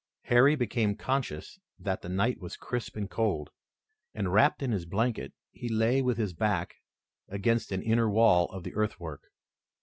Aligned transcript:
Harry 0.23 0.55
became 0.55 0.95
conscious 0.95 1.59
that 1.77 2.01
the 2.01 2.09
night 2.09 2.39
was 2.39 2.57
crisp 2.57 2.95
and 2.95 3.07
cold, 3.11 3.51
and, 4.15 4.33
wrapped 4.33 4.63
in 4.63 4.71
his 4.71 4.87
blanket, 4.87 5.31
he 5.51 5.69
lay 5.69 6.01
with 6.01 6.17
his 6.17 6.33
back 6.33 6.77
against 7.27 7.71
an 7.71 7.83
inner 7.83 8.09
wall 8.09 8.45
of 8.47 8.63
the 8.63 8.73
earthwork. 8.73 9.25